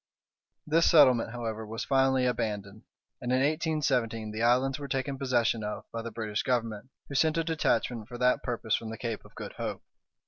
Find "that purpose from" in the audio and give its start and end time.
8.17-8.89